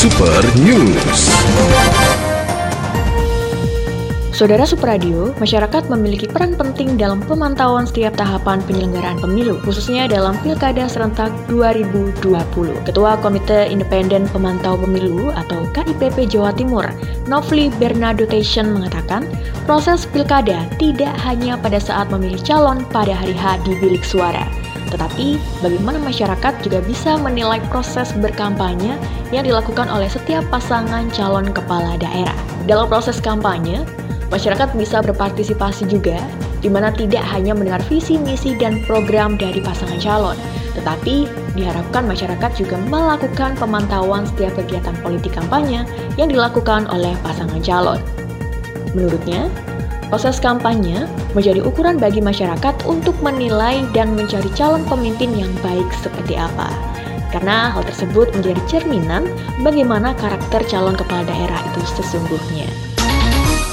Super 0.00 0.40
News. 0.64 1.28
Saudara 4.32 4.64
Supradio, 4.64 5.36
masyarakat 5.36 5.92
memiliki 5.92 6.24
peran 6.24 6.56
penting 6.56 6.96
dalam 6.96 7.20
pemantauan 7.20 7.84
setiap 7.84 8.16
tahapan 8.16 8.64
penyelenggaraan 8.64 9.20
pemilu, 9.20 9.60
khususnya 9.60 10.08
dalam 10.08 10.40
Pilkada 10.40 10.88
Serentak 10.88 11.28
2020. 11.52 12.16
Ketua 12.88 13.20
Komite 13.20 13.68
Independen 13.68 14.24
Pemantau 14.32 14.80
Pemilu 14.80 15.36
atau 15.36 15.68
KIPP 15.76 16.32
Jawa 16.32 16.56
Timur, 16.56 16.88
Novli 17.28 17.68
Bernadotation 17.76 18.72
mengatakan, 18.72 19.28
proses 19.68 20.08
pilkada 20.08 20.64
tidak 20.80 21.12
hanya 21.20 21.60
pada 21.60 21.76
saat 21.76 22.08
memilih 22.08 22.40
calon 22.40 22.88
pada 22.88 23.12
hari 23.12 23.36
H 23.36 23.60
di 23.68 23.76
bilik 23.76 24.00
suara, 24.00 24.48
tetapi 24.90 25.38
bagaimana 25.64 25.98
masyarakat 26.02 26.66
juga 26.66 26.82
bisa 26.84 27.16
menilai 27.18 27.62
proses 27.70 28.10
berkampanye 28.18 28.98
yang 29.30 29.46
dilakukan 29.46 29.86
oleh 29.86 30.10
setiap 30.10 30.42
pasangan 30.50 31.08
calon 31.14 31.50
kepala 31.50 31.94
daerah. 31.96 32.36
Dalam 32.68 32.90
proses 32.90 33.22
kampanye, 33.22 33.86
Masyarakat 34.30 34.78
bisa 34.78 35.02
berpartisipasi 35.02 35.90
juga, 35.90 36.14
di 36.62 36.70
mana 36.70 36.94
tidak 36.94 37.26
hanya 37.34 37.50
mendengar 37.50 37.82
visi, 37.90 38.14
misi, 38.14 38.54
dan 38.54 38.78
program 38.86 39.34
dari 39.34 39.58
pasangan 39.58 39.98
calon, 39.98 40.38
tetapi 40.78 41.26
diharapkan 41.58 42.06
masyarakat 42.06 42.50
juga 42.54 42.78
melakukan 42.86 43.58
pemantauan 43.58 44.22
setiap 44.30 44.54
kegiatan 44.54 44.94
politik 45.02 45.34
kampanye 45.34 45.82
yang 46.14 46.30
dilakukan 46.30 46.86
oleh 46.94 47.10
pasangan 47.26 47.58
calon. 47.58 47.98
Menurutnya, 48.94 49.50
proses 50.14 50.38
kampanye 50.38 51.10
menjadi 51.34 51.66
ukuran 51.66 51.98
bagi 51.98 52.22
masyarakat 52.22 52.69
untuk 52.86 53.16
menilai 53.24 53.84
dan 53.96 54.14
mencari 54.16 54.48
calon 54.56 54.84
pemimpin 54.86 55.32
yang 55.34 55.52
baik 55.64 55.88
seperti 56.00 56.36
apa. 56.36 56.68
Karena 57.30 57.70
hal 57.70 57.86
tersebut 57.86 58.34
menjadi 58.34 58.62
cerminan 58.66 59.26
bagaimana 59.62 60.16
karakter 60.18 60.66
calon 60.66 60.98
kepala 60.98 61.22
daerah 61.24 61.60
itu 61.70 61.80
sesungguhnya 61.98 62.90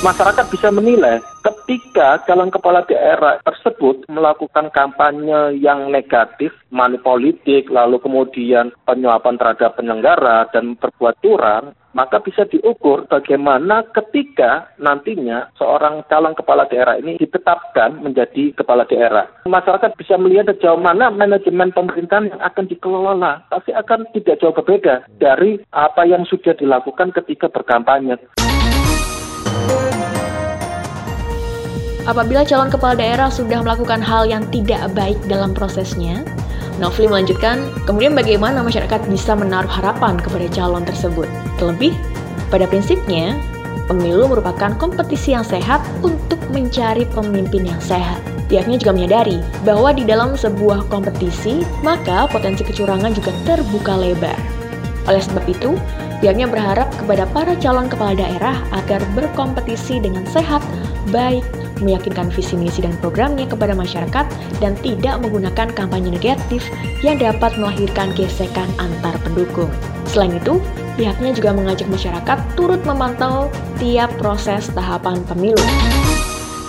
masyarakat 0.06 0.46
bisa 0.54 0.70
menilai 0.70 1.22
ketika 1.42 2.22
calon 2.30 2.54
kepala 2.54 2.86
daerah 2.86 3.42
tersebut 3.42 4.06
melakukan 4.12 4.70
kampanye 4.70 5.58
yang 5.58 5.90
negatif, 5.90 6.54
money 6.70 7.02
politik, 7.02 7.70
lalu 7.72 7.98
kemudian 8.02 8.70
penyuapan 8.86 9.36
terhadap 9.40 9.74
penyelenggara 9.80 10.48
dan 10.54 10.78
berbuat 10.78 11.16
curang, 11.24 11.74
maka 11.98 12.22
bisa 12.22 12.46
diukur 12.46 13.10
bagaimana 13.10 13.82
ketika 13.90 14.70
nantinya 14.78 15.50
seorang 15.58 16.06
calon 16.06 16.38
kepala 16.38 16.70
daerah 16.70 17.02
ini 17.02 17.18
ditetapkan 17.18 17.98
menjadi 18.06 18.54
kepala 18.54 18.86
daerah. 18.86 19.26
Masyarakat 19.50 19.98
bisa 19.98 20.14
melihat 20.22 20.54
sejauh 20.54 20.78
mana 20.78 21.10
manajemen 21.10 21.74
pemerintahan 21.74 22.30
yang 22.30 22.42
akan 22.46 22.70
dikelola. 22.70 23.50
Pasti 23.50 23.74
akan 23.74 24.06
tidak 24.14 24.38
jauh 24.38 24.54
berbeda 24.54 25.10
dari 25.18 25.58
apa 25.74 26.06
yang 26.06 26.22
sudah 26.30 26.54
dilakukan 26.54 27.10
ketika 27.18 27.50
berkampanye. 27.50 28.22
Apabila 32.08 32.48
calon 32.48 32.72
kepala 32.72 32.96
daerah 32.96 33.28
sudah 33.28 33.60
melakukan 33.66 34.00
hal 34.00 34.24
yang 34.30 34.48
tidak 34.48 34.80
baik 34.96 35.20
dalam 35.28 35.52
prosesnya, 35.52 36.24
Novli 36.78 37.10
melanjutkan, 37.10 37.74
kemudian 37.90 38.14
bagaimana 38.14 38.62
masyarakat 38.62 39.10
bisa 39.10 39.34
menaruh 39.34 39.70
harapan 39.70 40.14
kepada 40.22 40.46
calon 40.54 40.86
tersebut. 40.86 41.26
Terlebih, 41.58 41.98
pada 42.54 42.70
prinsipnya, 42.70 43.34
pemilu 43.90 44.30
merupakan 44.30 44.78
kompetisi 44.78 45.34
yang 45.34 45.42
sehat 45.42 45.82
untuk 46.06 46.38
mencari 46.54 47.10
pemimpin 47.10 47.66
yang 47.66 47.82
sehat. 47.82 48.22
Pihaknya 48.48 48.80
juga 48.80 48.94
menyadari 48.94 49.42
bahwa 49.66 49.92
di 49.92 50.06
dalam 50.06 50.38
sebuah 50.38 50.86
kompetisi, 50.88 51.66
maka 51.82 52.30
potensi 52.30 52.62
kecurangan 52.64 53.12
juga 53.12 53.34
terbuka 53.44 53.98
lebar. 53.98 54.38
Oleh 55.10 55.20
sebab 55.20 55.44
itu, 55.50 55.76
pihaknya 56.22 56.46
berharap 56.48 56.88
kepada 56.96 57.26
para 57.34 57.58
calon 57.60 57.90
kepala 57.92 58.14
daerah 58.16 58.56
agar 58.72 59.02
berkompetisi 59.18 60.00
dengan 60.00 60.24
sehat, 60.30 60.64
baik, 61.12 61.44
meyakinkan 61.82 62.30
visi 62.34 62.56
misi 62.58 62.84
dan 62.84 62.96
programnya 63.00 63.46
kepada 63.46 63.74
masyarakat 63.74 64.26
dan 64.62 64.74
tidak 64.82 65.16
menggunakan 65.22 65.68
kampanye 65.74 66.14
negatif 66.14 66.66
yang 67.02 67.18
dapat 67.18 67.54
melahirkan 67.58 68.14
gesekan 68.14 68.68
antar 68.82 69.16
pendukung. 69.22 69.70
Selain 70.08 70.38
itu, 70.40 70.58
pihaknya 70.96 71.36
juga 71.36 71.52
mengajak 71.54 71.88
masyarakat 71.92 72.38
turut 72.56 72.82
memantau 72.88 73.52
tiap 73.78 74.10
proses 74.18 74.72
tahapan 74.74 75.22
pemilu. 75.28 75.62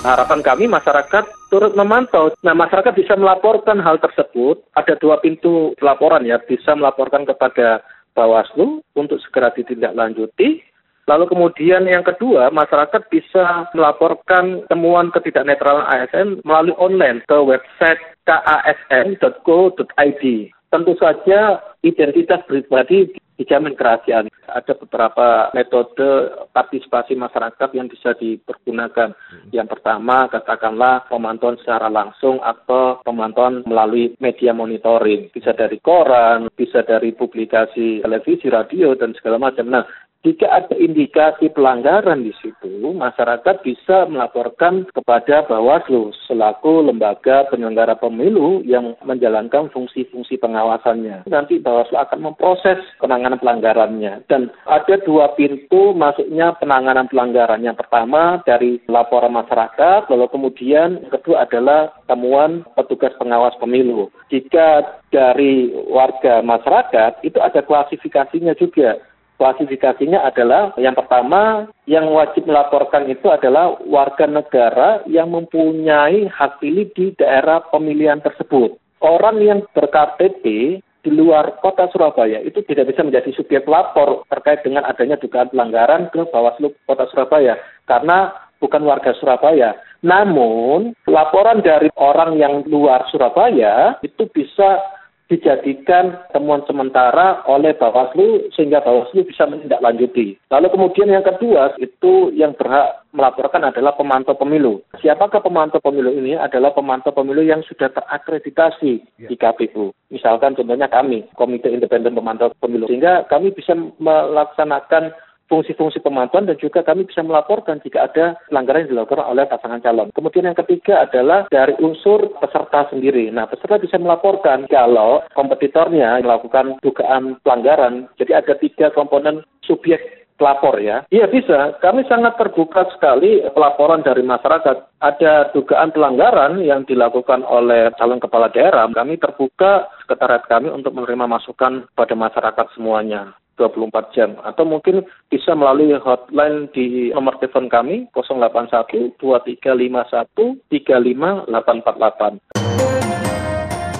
Harapan 0.04 0.40
kami 0.46 0.70
masyarakat 0.70 1.24
turut 1.50 1.74
memantau. 1.74 2.30
Nah, 2.46 2.54
masyarakat 2.54 2.94
bisa 2.94 3.18
melaporkan 3.18 3.82
hal 3.82 3.98
tersebut. 3.98 4.62
Ada 4.78 4.94
dua 5.00 5.18
pintu 5.18 5.74
laporan 5.82 6.22
ya, 6.22 6.38
bisa 6.38 6.76
melaporkan 6.78 7.26
kepada 7.26 7.82
Bawaslu 8.14 8.82
untuk 8.98 9.22
segera 9.22 9.54
ditindaklanjuti 9.54 10.67
Lalu 11.08 11.24
kemudian 11.32 11.88
yang 11.88 12.04
kedua, 12.04 12.52
masyarakat 12.52 13.08
bisa 13.08 13.72
melaporkan 13.72 14.68
temuan 14.68 15.08
ketidaknetralan 15.08 15.88
ASN 15.88 16.44
melalui 16.44 16.76
online 16.76 17.24
ke 17.24 17.36
website 17.40 17.96
kasn.co.id. 18.28 20.22
Tentu 20.68 20.92
saja 21.00 21.64
identitas 21.80 22.44
pribadi 22.44 23.08
dijamin 23.38 23.78
kerahasiaan. 23.78 24.28
Ada 24.50 24.74
beberapa 24.76 25.48
metode 25.54 26.28
partisipasi 26.50 27.14
masyarakat 27.14 27.70
yang 27.72 27.86
bisa 27.86 28.12
dipergunakan. 28.18 29.14
Yang 29.54 29.68
pertama, 29.78 30.26
katakanlah 30.28 31.06
pemantauan 31.06 31.56
secara 31.62 31.86
langsung 31.88 32.42
atau 32.42 33.00
pemantauan 33.06 33.62
melalui 33.64 34.12
media 34.18 34.50
monitoring. 34.52 35.30
Bisa 35.30 35.54
dari 35.54 35.78
koran, 35.78 36.50
bisa 36.52 36.82
dari 36.82 37.14
publikasi 37.14 38.02
televisi, 38.02 38.50
radio, 38.50 38.98
dan 38.98 39.14
segala 39.14 39.38
macam. 39.38 39.70
Nah, 39.70 39.86
jika 40.26 40.50
ada 40.50 40.74
indikasi 40.74 41.46
pelanggaran 41.54 42.26
di 42.26 42.34
situ, 42.42 42.90
masyarakat 42.90 43.62
bisa 43.62 44.02
melaporkan 44.10 44.82
kepada 44.90 45.46
Bawaslu 45.46 46.10
selaku 46.26 46.82
lembaga 46.82 47.46
penyelenggara 47.54 47.94
pemilu 47.94 48.66
yang 48.66 48.98
menjalankan 49.06 49.70
fungsi-fungsi 49.70 50.42
pengawasannya. 50.42 51.30
Nanti 51.30 51.62
Bawaslu 51.62 52.02
akan 52.02 52.18
memproses 52.18 52.82
penanganan 52.98 53.38
pelanggarannya. 53.38 54.26
Dan 54.26 54.50
ada 54.66 54.98
dua 55.06 55.38
pintu 55.38 55.94
masuknya 55.94 56.50
penanganan 56.58 57.06
pelanggaran. 57.06 57.62
Yang 57.62 57.86
pertama 57.86 58.42
dari 58.42 58.82
laporan 58.90 59.38
masyarakat, 59.38 60.10
lalu 60.10 60.26
kemudian 60.34 60.98
yang 60.98 61.14
kedua 61.14 61.46
adalah 61.46 61.94
temuan 62.10 62.66
petugas 62.74 63.14
pengawas 63.22 63.54
pemilu. 63.62 64.10
Jika 64.34 64.98
dari 65.14 65.72
warga 65.88 66.44
masyarakat 66.44 67.24
itu 67.24 67.38
ada 67.40 67.64
klasifikasinya 67.64 68.52
juga 68.58 69.00
Klasifikasinya 69.38 70.26
adalah 70.26 70.74
yang 70.82 70.98
pertama 70.98 71.70
yang 71.86 72.10
wajib 72.10 72.50
melaporkan 72.50 73.06
itu 73.06 73.30
adalah 73.30 73.78
warga 73.86 74.26
negara 74.26 75.06
yang 75.06 75.30
mempunyai 75.30 76.26
hak 76.26 76.58
pilih 76.58 76.90
di 76.90 77.14
daerah 77.14 77.62
pemilihan 77.70 78.18
tersebut. 78.18 78.74
Orang 78.98 79.38
yang 79.38 79.62
berKTP 79.70 80.42
di 80.82 81.10
luar 81.14 81.62
kota 81.62 81.86
Surabaya 81.94 82.42
itu 82.42 82.66
tidak 82.66 82.90
bisa 82.90 83.06
menjadi 83.06 83.30
subjek 83.30 83.62
lapor 83.70 84.26
terkait 84.26 84.66
dengan 84.66 84.82
adanya 84.90 85.14
dugaan 85.14 85.46
pelanggaran 85.54 86.10
ke 86.10 86.18
Bawaslu 86.34 86.74
Kota 86.82 87.06
Surabaya 87.06 87.54
karena 87.86 88.34
bukan 88.58 88.82
warga 88.82 89.14
Surabaya. 89.16 89.78
Namun, 90.02 90.94
laporan 91.06 91.62
dari 91.62 91.90
orang 91.94 92.38
yang 92.38 92.66
luar 92.66 93.06
Surabaya 93.10 93.98
itu 94.02 94.26
bisa 94.30 94.97
dijadikan 95.28 96.24
temuan 96.32 96.64
sementara 96.64 97.44
oleh 97.44 97.76
Bawaslu 97.76 98.48
sehingga 98.56 98.80
Bawaslu 98.80 99.28
bisa 99.28 99.44
menindaklanjuti. 99.44 100.40
Lalu 100.48 100.66
kemudian 100.72 101.12
yang 101.12 101.24
kedua 101.24 101.76
itu 101.76 102.32
yang 102.32 102.56
berhak 102.56 103.04
melaporkan 103.12 103.68
adalah 103.68 103.92
pemantau 103.92 104.36
pemilu. 104.36 104.80
Siapakah 105.00 105.44
pemantau 105.44 105.80
pemilu 105.84 106.12
ini? 106.16 106.36
Adalah 106.36 106.72
pemantau 106.72 107.12
pemilu 107.12 107.44
yang 107.44 107.60
sudah 107.64 107.92
terakreditasi 107.92 109.04
ya. 109.20 109.28
di 109.28 109.36
KPU. 109.36 109.92
Misalkan 110.08 110.56
contohnya 110.56 110.88
kami, 110.88 111.28
Komite 111.36 111.68
Independen 111.68 112.16
Pemantau 112.16 112.52
Pemilu. 112.56 112.88
Sehingga 112.88 113.28
kami 113.28 113.52
bisa 113.52 113.76
melaksanakan 114.00 115.12
fungsi-fungsi 115.48 116.04
pemantauan 116.04 116.46
dan 116.46 116.60
juga 116.60 116.84
kami 116.84 117.08
bisa 117.08 117.24
melaporkan 117.24 117.80
jika 117.82 118.06
ada 118.06 118.36
pelanggaran 118.46 118.86
yang 118.86 118.92
dilakukan 118.94 119.24
oleh 119.24 119.44
pasangan 119.48 119.82
calon. 119.82 120.12
Kemudian 120.12 120.46
yang 120.46 120.58
ketiga 120.60 121.08
adalah 121.08 121.48
dari 121.48 121.74
unsur 121.80 122.36
peserta 122.38 122.86
sendiri. 122.92 123.32
Nah, 123.32 123.48
peserta 123.48 123.80
bisa 123.80 123.96
melaporkan 123.96 124.68
kalau 124.68 125.24
kompetitornya 125.32 126.20
melakukan 126.20 126.76
dugaan 126.84 127.40
pelanggaran. 127.42 128.06
Jadi 128.20 128.32
ada 128.36 128.54
tiga 128.60 128.92
komponen 128.92 129.42
subjek 129.64 130.18
pelapor 130.38 130.78
ya. 130.78 131.02
Iya 131.10 131.26
bisa. 131.26 131.76
Kami 131.82 132.06
sangat 132.06 132.38
terbuka 132.38 132.86
sekali 132.94 133.42
pelaporan 133.50 134.06
dari 134.06 134.22
masyarakat. 134.22 135.02
Ada 135.02 135.50
dugaan 135.52 135.90
pelanggaran 135.90 136.62
yang 136.62 136.86
dilakukan 136.86 137.42
oleh 137.42 137.90
calon 137.98 138.22
kepala 138.22 138.48
daerah. 138.54 138.86
Kami 138.86 139.18
terbuka 139.18 139.90
sekretariat 140.06 140.46
kami 140.46 140.70
untuk 140.70 140.94
menerima 140.94 141.26
masukan 141.26 141.90
pada 141.92 142.14
masyarakat 142.14 142.66
semuanya. 142.78 143.34
24 143.58 144.14
jam 144.14 144.38
atau 144.46 144.62
mungkin 144.62 145.02
bisa 145.28 145.52
melalui 145.58 145.92
hotline 145.98 146.70
di 146.70 147.10
nomor 147.10 147.36
telepon 147.42 147.66
kami 147.66 148.06
081 148.14 149.18
2351 149.18 150.62
35848. 150.70 152.38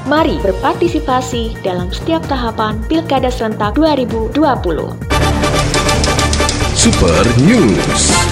Mari 0.09 0.41
berpartisipasi 0.41 1.61
dalam 1.61 1.93
setiap 1.93 2.25
tahapan 2.25 2.81
Pilkada 2.89 3.29
Serentak 3.29 3.77
2020. 3.77 4.39
Super 6.73 7.27
News. 7.45 8.28